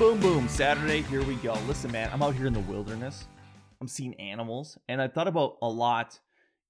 [0.00, 0.48] boom, boom.
[0.48, 1.52] Saturday, here we go.
[1.68, 3.26] Listen, man, I'm out here in the wilderness.
[3.82, 6.18] I'm seeing animals, and I've thought about a lot.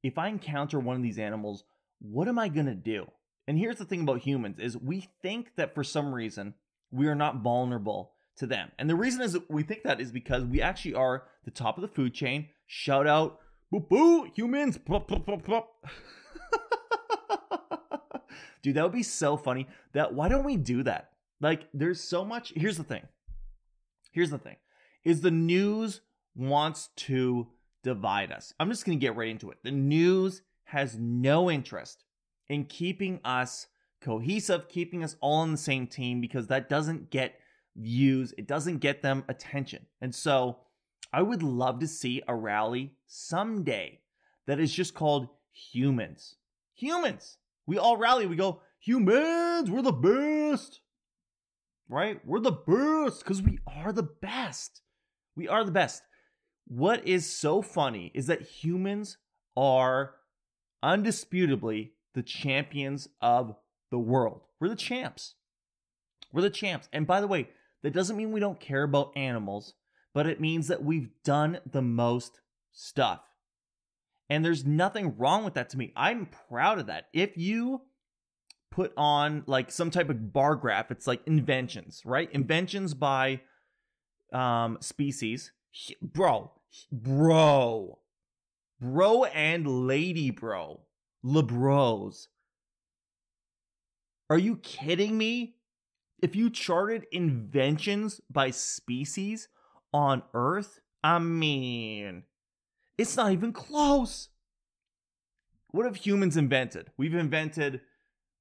[0.02, 1.62] If I encounter one of these animals,
[2.00, 3.06] what am I gonna do?
[3.46, 6.54] And here's the thing about humans is we think that for some reason
[6.90, 8.72] we are not vulnerable to them.
[8.80, 11.82] And the reason is we think that is because we actually are the top of
[11.82, 12.48] the food chain.
[12.66, 13.38] Shout out,
[13.70, 14.76] boo boo, humans.
[18.62, 19.68] Dude, that would be so funny.
[19.92, 21.12] That why don't we do that?
[21.40, 22.52] Like, there's so much.
[22.56, 23.02] Here's the thing.
[24.10, 24.56] Here's the thing.
[25.04, 26.00] Is the news
[26.34, 27.48] wants to
[27.82, 28.52] divide us.
[28.60, 29.58] I'm just gonna get right into it.
[29.62, 32.04] The news has no interest
[32.48, 33.66] in keeping us
[34.00, 37.34] cohesive, keeping us all on the same team because that doesn't get
[37.76, 39.86] views, it doesn't get them attention.
[40.00, 40.58] And so
[41.12, 44.00] I would love to see a rally someday
[44.46, 46.36] that is just called humans.
[46.74, 47.36] Humans.
[47.66, 50.80] We all rally, we go, humans, we're the best.
[51.90, 52.24] Right?
[52.24, 54.80] We're the best because we are the best.
[55.36, 56.02] We are the best.
[56.68, 59.18] What is so funny is that humans
[59.56, 60.14] are
[60.84, 63.56] undisputably the champions of
[63.90, 64.42] the world.
[64.60, 65.34] We're the champs.
[66.32, 66.88] We're the champs.
[66.92, 67.48] And by the way,
[67.82, 69.74] that doesn't mean we don't care about animals,
[70.14, 73.20] but it means that we've done the most stuff.
[74.28, 75.92] And there's nothing wrong with that to me.
[75.96, 77.06] I'm proud of that.
[77.12, 77.82] If you
[78.70, 82.30] put on like some type of bar graph, it's like inventions, right?
[82.32, 83.40] Inventions by
[84.32, 85.52] um species.
[86.02, 86.52] Bro,
[86.90, 87.98] bro,
[88.80, 90.80] bro and lady bro,
[91.24, 92.28] lebros.
[94.28, 95.56] Are you kidding me?
[96.22, 99.48] If you charted inventions by species
[99.92, 102.24] on Earth, I mean,
[102.98, 104.28] it's not even close.
[105.70, 106.90] What have humans invented?
[106.96, 107.80] We've invented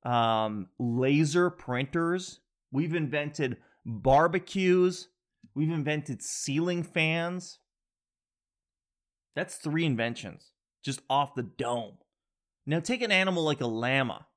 [0.03, 2.39] um, laser printers.
[2.71, 5.09] We've invented barbecues.
[5.55, 7.59] We've invented ceiling fans.
[9.35, 10.51] That's three inventions
[10.83, 11.97] just off the dome.
[12.65, 14.27] Now take an animal like a llama.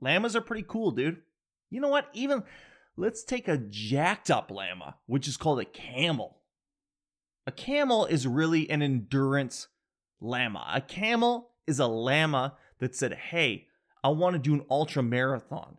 [0.00, 1.18] Llamas are pretty cool, dude.
[1.70, 2.08] You know what?
[2.12, 2.42] Even
[2.96, 6.38] let's take a jacked up llama, which is called a camel.
[7.46, 9.68] A camel is really an endurance
[10.20, 10.66] llama.
[10.74, 13.66] A camel is a llama that said, Hey,
[14.02, 15.76] I want to do an ultra marathon.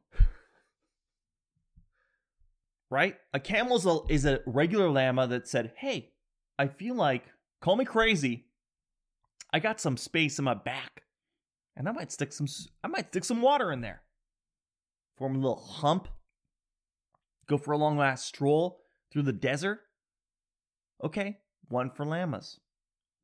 [2.90, 3.18] right?
[3.34, 6.12] A camel is a, is a regular llama that said, Hey,
[6.60, 7.24] I feel like,
[7.62, 8.46] call me crazy.
[9.54, 11.04] I got some space in my back.
[11.76, 12.48] And I might stick some
[12.84, 14.02] I might stick some water in there.
[15.18, 16.08] Form a little hump.
[17.48, 19.80] Go for a long last stroll through the desert.
[21.04, 21.40] Okay,
[21.70, 22.60] one for llamas.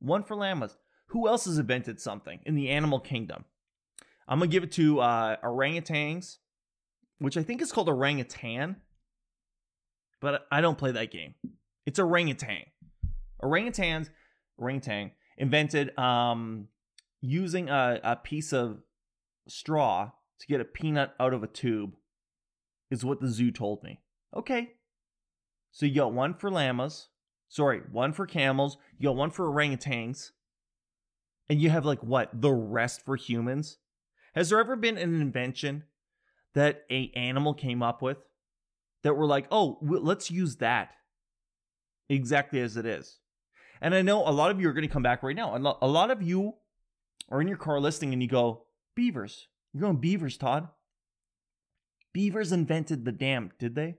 [0.00, 0.76] One for llamas.
[1.08, 3.44] Who else has invented something in the animal kingdom?
[4.28, 6.36] I'm gonna give it to uh, orangutans,
[7.18, 8.76] which I think is called orangutan,
[10.20, 11.34] but I don't play that game.
[11.86, 12.66] It's orangutan.
[13.42, 14.10] Orangutans,
[14.60, 16.68] orangutan invented um,
[17.22, 18.82] using a, a piece of
[19.48, 21.94] straw to get a peanut out of a tube,
[22.90, 24.00] is what the zoo told me.
[24.36, 24.72] Okay,
[25.72, 27.08] so you got one for llamas,
[27.48, 30.32] sorry, one for camels, you got one for orangutans,
[31.48, 33.78] and you have like what the rest for humans.
[34.34, 35.84] Has there ever been an invention
[36.54, 38.18] that a animal came up with
[39.02, 40.90] that we're like, oh, let's use that
[42.08, 43.18] exactly as it is?
[43.80, 45.54] And I know a lot of you are going to come back right now.
[45.54, 46.54] And a lot of you
[47.28, 49.46] are in your car listening and you go, Beavers.
[49.72, 50.68] You're going Beavers, Todd.
[52.12, 53.96] Beavers invented the dam, did they?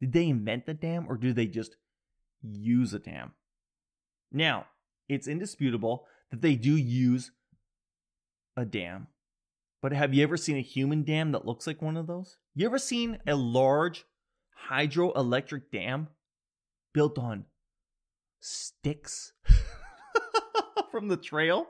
[0.00, 1.76] Did they invent the dam or do they just
[2.42, 3.32] use a dam?
[4.32, 4.66] Now,
[5.08, 7.30] it's indisputable that they do use
[8.58, 9.08] a dam.
[9.80, 12.38] But have you ever seen a human dam that looks like one of those?
[12.54, 14.04] You ever seen a large
[14.68, 16.08] hydroelectric dam
[16.92, 17.44] built on
[18.40, 19.32] sticks
[20.90, 21.68] from the trail?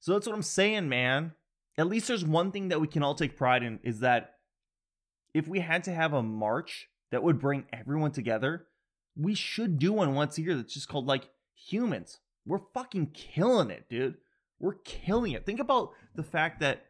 [0.00, 1.32] So that's what I'm saying, man.
[1.76, 4.36] At least there's one thing that we can all take pride in is that
[5.34, 8.66] if we had to have a march that would bring everyone together,
[9.16, 12.20] we should do one once a year that's just called like humans.
[12.46, 14.16] We're fucking killing it, dude.
[14.60, 15.46] We're killing it.
[15.46, 16.86] Think about the fact that,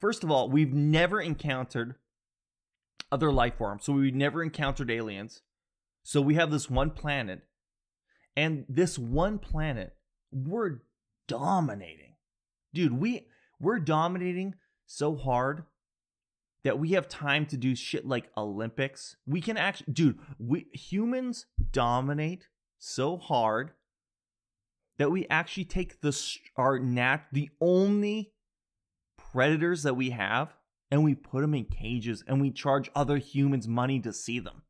[0.00, 1.96] first of all, we've never encountered
[3.10, 3.84] other life forms.
[3.84, 5.42] So we've never encountered aliens.
[6.02, 7.42] So we have this one planet.
[8.36, 9.96] And this one planet,
[10.30, 10.82] we're
[11.26, 12.14] dominating.
[12.72, 13.26] Dude, we
[13.60, 14.54] we're dominating
[14.86, 15.64] so hard
[16.62, 19.16] that we have time to do shit like Olympics.
[19.26, 22.46] We can actually dude, we humans dominate
[22.78, 23.72] so hard
[24.98, 28.32] that we actually take the our nat the only
[29.16, 30.54] predators that we have
[30.90, 34.62] and we put them in cages and we charge other humans money to see them.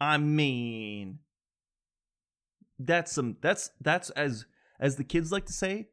[0.00, 1.20] I mean,
[2.78, 4.46] that's some that's that's as
[4.78, 5.88] as the kids like to say,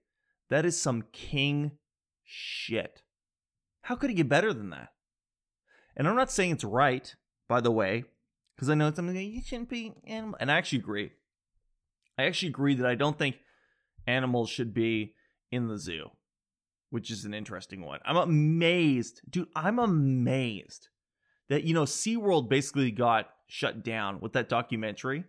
[0.49, 1.71] that is some king
[2.23, 3.01] shit.
[3.81, 4.89] How could it get better than that?
[5.95, 7.15] And I'm not saying it's right,
[7.47, 8.03] by the way,
[8.55, 10.37] because I know it's something you shouldn't be animal.
[10.39, 11.11] And I actually agree.
[12.17, 13.37] I actually agree that I don't think
[14.07, 15.13] animals should be
[15.51, 16.11] in the zoo,
[16.89, 17.99] which is an interesting one.
[18.05, 19.49] I'm amazed, dude.
[19.55, 20.89] I'm amazed
[21.49, 25.25] that you know SeaWorld basically got shut down with that documentary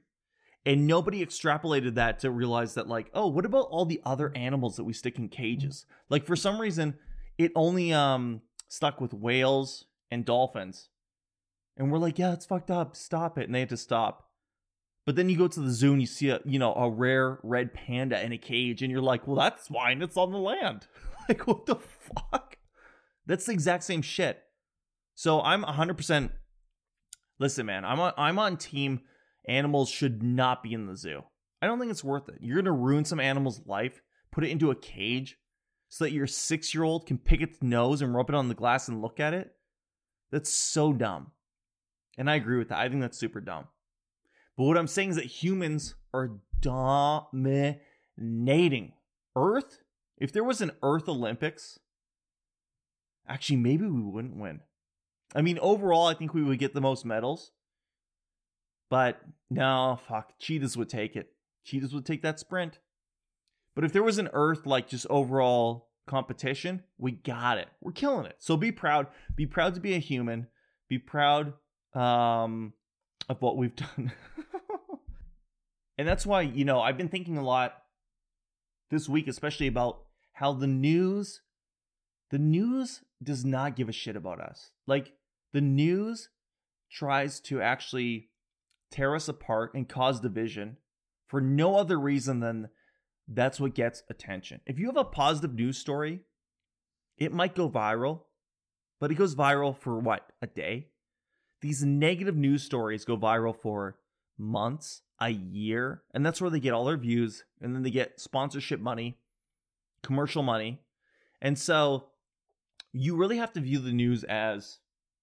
[0.65, 4.77] and nobody extrapolated that to realize that like oh what about all the other animals
[4.77, 6.95] that we stick in cages like for some reason
[7.39, 10.89] it only um stuck with whales and dolphins
[11.77, 14.26] and we're like yeah it's fucked up stop it and they had to stop
[15.07, 17.39] but then you go to the zoo and you see a you know a rare
[17.43, 20.87] red panda in a cage and you're like well that's fine it's on the land
[21.29, 22.59] like what the fuck
[23.25, 24.43] that's the exact same shit
[25.15, 26.31] so i'm 100%
[27.39, 29.01] listen man i'm on, i'm on team
[29.49, 31.23] animals should not be in the zoo.
[31.63, 32.37] I don't think it's worth it.
[32.41, 35.39] You're to ruin some animal's life, put it into a cage
[35.89, 38.55] so that your six year old can pick its nose and rub it on the
[38.55, 39.53] glass and look at it.
[40.31, 41.33] That's so dumb.
[42.19, 42.79] And I agree with that.
[42.79, 43.67] I think that's super dumb.
[44.57, 47.83] But what I'm saying is that humans are dominating
[49.35, 49.81] Earth.
[50.19, 51.79] If there was an Earth Olympics,
[53.29, 54.61] actually, maybe we wouldn't win.
[55.35, 57.51] I mean, overall, I think we would get the most medals.
[58.89, 59.21] But
[59.51, 60.39] no, fuck.
[60.39, 61.33] Cheetahs would take it.
[61.65, 62.79] Cheetahs would take that sprint.
[63.75, 67.69] But if there was an Earth, like just overall competition, we got it.
[67.83, 68.37] We're killing it.
[68.39, 69.09] So be proud.
[69.35, 70.47] Be proud to be a human.
[70.89, 71.53] Be proud
[71.95, 72.73] um,
[73.29, 74.13] of what we've done.
[75.99, 77.75] and that's why, you know, I've been thinking a lot
[78.91, 80.03] this week, especially about
[80.35, 81.41] how the news,
[82.31, 84.71] the news does not give a shit about us.
[84.87, 85.13] Like,
[85.53, 86.29] the news
[86.91, 88.29] tries to actually
[88.91, 90.77] tear us apart and cause division
[91.27, 92.69] for no other reason than
[93.29, 94.61] that's what gets attention.
[94.67, 96.21] If you have a positive news story,
[97.19, 98.21] it might go viral,
[99.01, 100.31] but it goes viral for what?
[100.41, 100.89] A day?
[101.67, 103.97] These negative news stories go viral for
[104.39, 108.21] months, a year, and that's where they get all their views and then they get
[108.21, 109.19] sponsorship money,
[110.01, 110.79] commercial money.
[111.43, 112.05] And so
[112.93, 114.79] you really have to view the news as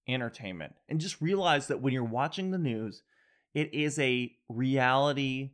[0.05, 3.03] entertainment and just realize that when you're watching the news,
[3.53, 5.51] it is a reality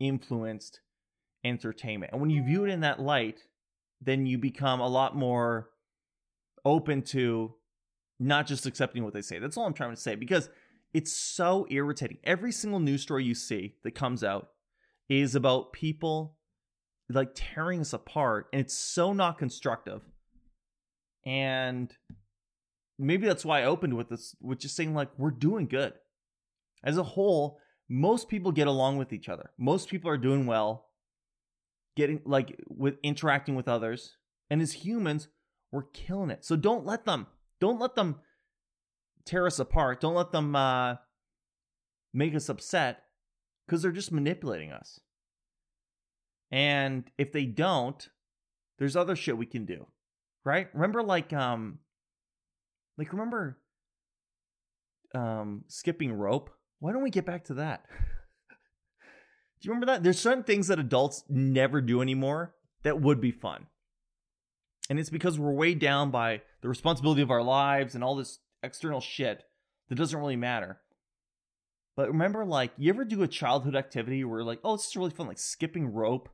[0.00, 0.80] influenced
[1.44, 2.10] entertainment.
[2.10, 3.44] And when you view it in that light,
[4.00, 5.70] then you become a lot more
[6.64, 7.54] open to
[8.22, 9.38] not just accepting what they say.
[9.38, 10.48] That's all I'm trying to say because
[10.94, 12.18] it's so irritating.
[12.24, 14.48] Every single news story you see that comes out
[15.08, 16.36] is about people
[17.08, 20.02] like tearing us apart and it's so not constructive.
[21.24, 21.94] And
[22.98, 25.94] maybe that's why I opened with this with just saying like we're doing good
[26.84, 27.58] as a whole,
[27.88, 29.50] most people get along with each other.
[29.58, 30.88] Most people are doing well,
[31.96, 34.16] getting like with interacting with others.
[34.50, 35.28] And as humans,
[35.70, 36.44] we're killing it.
[36.44, 37.26] So don't let them,
[37.62, 38.16] don't let them
[39.24, 40.00] tear us apart.
[40.00, 40.96] Don't let them uh,
[42.12, 43.04] make us upset
[43.64, 44.98] because they're just manipulating us.
[46.50, 48.08] And if they don't,
[48.80, 49.86] there's other shit we can do.
[50.44, 50.74] Right?
[50.74, 51.78] Remember like um
[52.98, 53.60] like remember
[55.14, 56.50] um skipping rope?
[56.80, 57.84] Why don't we get back to that?
[59.60, 60.02] do you remember that?
[60.02, 63.68] There's certain things that adults never do anymore that would be fun.
[64.92, 68.40] And it's because we're weighed down by the responsibility of our lives and all this
[68.62, 69.42] external shit
[69.88, 70.82] that doesn't really matter.
[71.96, 75.08] But remember, like, you ever do a childhood activity where, like, oh, this is really
[75.08, 76.28] fun, like skipping rope,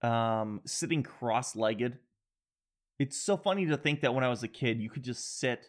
[0.00, 1.98] um, sitting cross legged?
[2.98, 5.68] It's so funny to think that when I was a kid, you could just sit.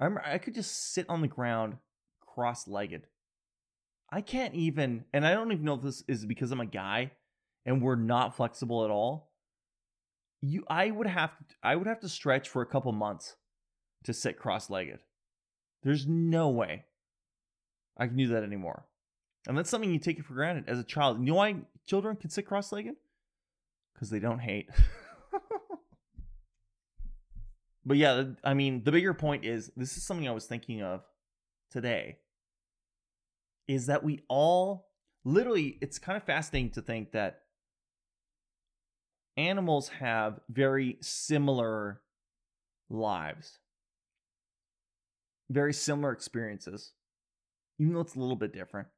[0.00, 1.76] I remember I could just sit on the ground
[2.20, 3.06] cross legged.
[4.10, 7.12] I can't even, and I don't even know if this is because I'm a guy
[7.64, 9.27] and we're not flexible at all.
[10.40, 13.36] You, I would have, I would have to stretch for a couple months
[14.04, 15.00] to sit cross legged.
[15.82, 16.84] There's no way
[17.96, 18.86] I can do that anymore.
[19.46, 21.20] And that's something you take it for granted as a child.
[21.20, 22.96] You know why children can sit cross legged?
[23.94, 24.68] Because they don't hate.
[27.84, 31.02] but yeah, I mean, the bigger point is this is something I was thinking of
[31.70, 32.18] today
[33.66, 34.88] is that we all
[35.24, 37.42] literally it's kind of fascinating to think that
[39.38, 42.02] animals have very similar
[42.90, 43.58] lives
[45.48, 46.92] very similar experiences
[47.78, 48.88] even though it's a little bit different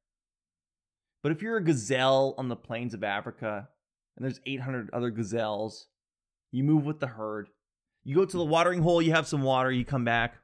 [1.23, 3.69] but if you're a gazelle on the plains of africa
[4.17, 5.87] and there's 800 other gazelles
[6.51, 7.49] you move with the herd
[8.03, 10.39] You go to the watering hole, you have some water, you come back,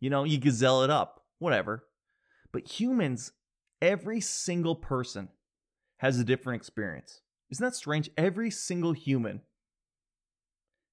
[0.00, 1.84] you know, you gazelle it up, whatever.
[2.52, 3.32] But humans,
[3.82, 5.28] every single person
[5.98, 7.22] has a different experience.
[7.50, 8.10] Isn't that strange?
[8.16, 9.42] Every single human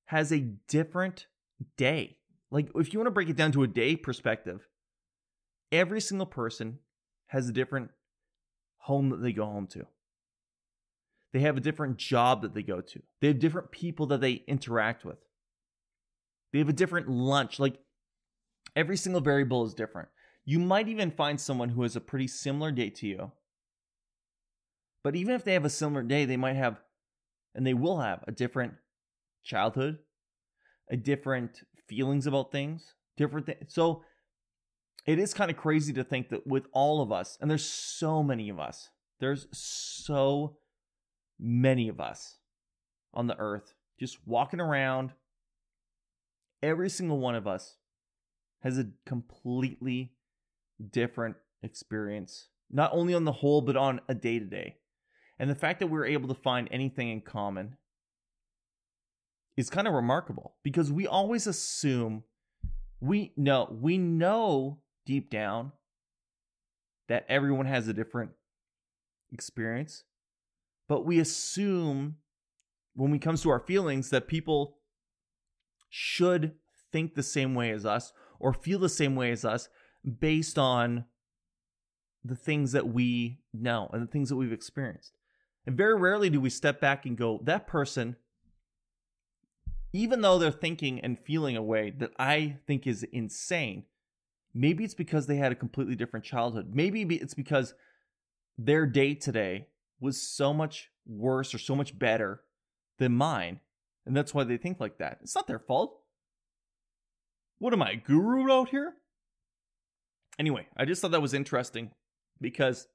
[0.05, 1.27] has a different
[1.77, 2.17] day.
[2.51, 4.67] Like, if you want to break it down to a day perspective,
[5.71, 6.79] every single person
[7.27, 7.89] has a different
[8.77, 9.87] home that they go home to.
[11.31, 13.01] They have a different job that they go to.
[13.19, 15.17] They have different people that they interact with.
[16.51, 17.59] They have a different lunch.
[17.59, 17.79] Like
[18.75, 20.09] every single variable is different.
[20.45, 23.31] You might even find someone who has a pretty similar day to you.
[25.03, 26.79] But even if they have a similar day, they might have,
[27.53, 28.73] and they will have, a different
[29.43, 29.99] childhood,
[30.89, 33.73] a different feelings about things, different things.
[33.73, 34.03] So
[35.05, 38.23] it is kind of crazy to think that with all of us, and there's so
[38.23, 40.57] many of us, there's so
[41.39, 42.37] many of us
[43.13, 45.11] on the earth just walking around.
[46.61, 47.75] Every single one of us
[48.61, 50.13] has a completely
[50.91, 54.77] different experience, not only on the whole, but on a day to day.
[55.39, 57.75] And the fact that we're able to find anything in common
[59.57, 62.23] is kind of remarkable because we always assume
[62.99, 65.71] we know we know deep down
[67.07, 68.31] that everyone has a different
[69.31, 70.05] experience
[70.87, 72.15] but we assume
[72.95, 74.77] when we comes to our feelings that people
[75.89, 76.53] should
[76.91, 79.69] think the same way as us or feel the same way as us
[80.19, 81.05] based on
[82.23, 85.17] the things that we know and the things that we've experienced.
[85.65, 88.17] And very rarely do we step back and go, that person,
[89.93, 93.83] even though they're thinking and feeling a way that I think is insane,
[94.53, 96.71] maybe it's because they had a completely different childhood.
[96.73, 97.73] Maybe it's because
[98.57, 99.67] their day today
[99.99, 102.41] was so much worse or so much better
[102.99, 103.59] than mine.
[104.05, 105.19] And that's why they think like that.
[105.21, 105.99] It's not their fault.
[107.59, 108.95] What am I, guru out here?
[110.37, 111.91] Anyway, I just thought that was interesting
[112.41, 112.87] because,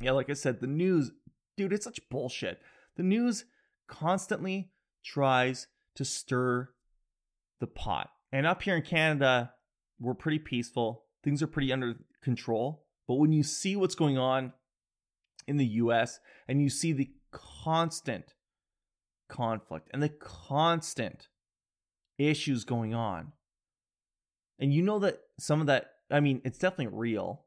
[0.00, 1.10] yeah, like I said, the news,
[1.56, 2.60] dude, it's such bullshit.
[2.96, 3.44] The news
[3.88, 4.70] constantly
[5.04, 6.70] tries to stir
[7.60, 8.10] the pot.
[8.32, 9.52] And up here in Canada,
[9.98, 11.04] we're pretty peaceful.
[11.22, 12.84] Things are pretty under control.
[13.08, 14.52] But when you see what's going on
[15.46, 18.34] in the US and you see the constant
[19.28, 21.28] conflict and the constant
[22.18, 23.32] issues going on.
[24.58, 27.44] And you know that some of that, I mean, it's definitely real.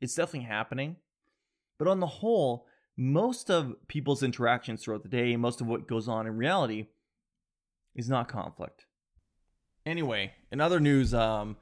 [0.00, 0.96] It's definitely happening.
[1.78, 2.66] But on the whole,
[2.98, 6.88] most of people's interactions throughout the day, most of what goes on in reality,
[7.94, 8.84] is not conflict.
[9.86, 11.56] Anyway, in other news, um,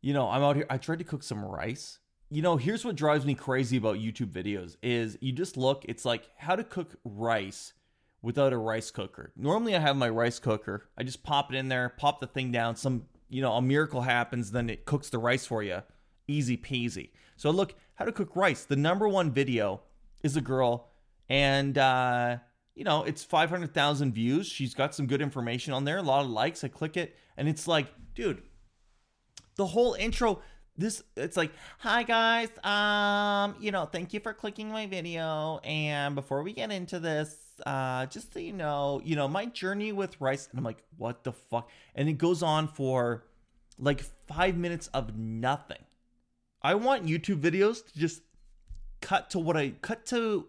[0.00, 0.66] you know, I'm out here.
[0.70, 1.98] I tried to cook some rice
[2.30, 6.04] you know, here's what drives me crazy about YouTube videos is you just look, it's
[6.04, 7.72] like how to cook rice
[8.20, 9.32] without a rice cooker.
[9.36, 10.88] Normally I have my rice cooker.
[10.98, 14.00] I just pop it in there, pop the thing down, some, you know, a miracle
[14.00, 15.82] happens, then it cooks the rice for you.
[16.26, 17.10] Easy peasy.
[17.36, 18.64] So look, how to cook rice.
[18.64, 19.82] The number one video
[20.26, 20.90] is a girl.
[21.30, 22.38] And uh
[22.74, 24.46] you know, it's 500,000 views.
[24.46, 26.62] She's got some good information on there, a lot of likes.
[26.62, 28.42] I click it and it's like, dude,
[29.56, 30.42] the whole intro
[30.78, 32.48] this it's like hi guys.
[32.62, 35.58] Um you know thank you for clicking my video.
[35.64, 39.90] And before we get into this uh just so you know you know my journey
[39.92, 41.70] with rice and i'm like what the fuck?
[41.94, 43.24] And it goes on for
[43.78, 45.82] like five minutes of nothing.
[46.60, 48.20] I want youtube videos to just
[49.06, 50.46] cut to what i cut to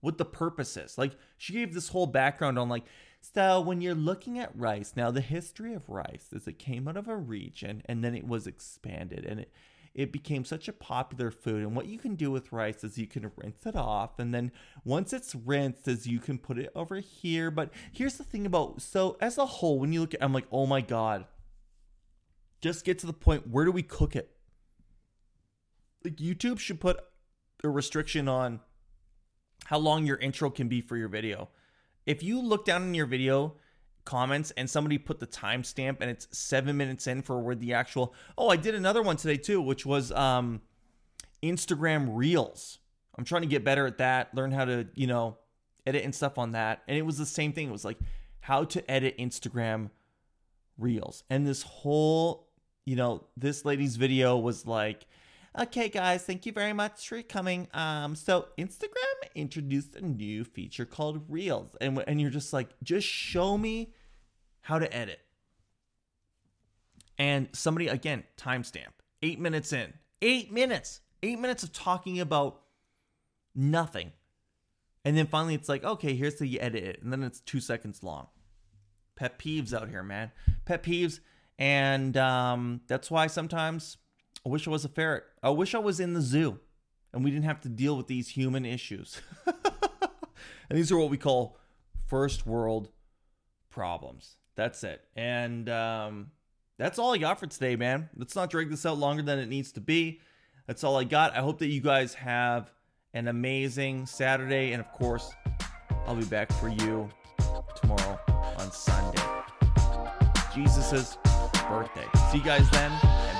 [0.00, 2.84] what the purpose is like she gave this whole background on like
[3.20, 6.96] so when you're looking at rice, now the history of rice is it came out
[6.96, 9.52] of a region and then it was expanded and it
[9.92, 11.64] it became such a popular food.
[11.64, 14.20] And what you can do with rice is you can rinse it off.
[14.20, 14.52] And then
[14.84, 17.50] once it's rinsed, is you can put it over here.
[17.50, 20.46] But here's the thing about so as a whole, when you look at I'm like,
[20.52, 21.26] oh my God.
[22.60, 24.30] Just get to the point, where do we cook it?
[26.04, 27.00] Like YouTube should put
[27.64, 28.60] a restriction on
[29.66, 31.48] how long your intro can be for your video.
[32.06, 33.54] If you look down in your video
[34.04, 38.14] comments and somebody put the timestamp and it's seven minutes in for where the actual
[38.38, 40.62] oh i did another one today too which was um
[41.42, 42.78] instagram reels.
[43.16, 45.38] I'm trying to get better at that learn how to you know
[45.86, 46.82] edit and stuff on that.
[46.88, 47.68] And it was the same thing.
[47.68, 47.98] It was like
[48.40, 49.90] how to edit instagram
[50.78, 51.24] reels.
[51.30, 52.48] And this whole
[52.84, 55.06] you know this lady's video was like
[55.58, 57.68] okay guys thank you very much for coming.
[57.74, 63.06] Um so instagram introduced a new feature called reels and and you're just like just
[63.06, 63.92] show me
[64.62, 65.20] how to edit.
[67.18, 68.92] And somebody again timestamp
[69.22, 69.92] 8 minutes in
[70.22, 72.62] 8 minutes 8 minutes of talking about
[73.54, 74.12] nothing.
[75.04, 77.02] And then finally it's like okay here's the you edit it.
[77.02, 78.28] And then it's 2 seconds long.
[79.16, 80.30] Pet peeves out here, man.
[80.64, 81.20] Pet peeves.
[81.58, 83.98] And um, that's why sometimes
[84.44, 85.24] I wish I was a ferret.
[85.42, 86.58] I wish I was in the zoo
[87.12, 89.20] and we didn't have to deal with these human issues.
[89.46, 91.56] and these are what we call
[92.06, 92.90] first world
[93.70, 94.36] problems.
[94.56, 95.04] That's it.
[95.16, 96.30] And um,
[96.78, 98.08] that's all I got for today, man.
[98.16, 100.20] Let's not drag this out longer than it needs to be.
[100.66, 101.36] That's all I got.
[101.36, 102.70] I hope that you guys have
[103.12, 104.72] an amazing Saturday.
[104.72, 105.32] And of course,
[106.06, 107.08] I'll be back for you
[107.74, 108.18] tomorrow
[108.58, 109.22] on Sunday.
[110.54, 111.16] Jesus'
[111.68, 112.06] birthday.
[112.30, 113.39] See you guys then.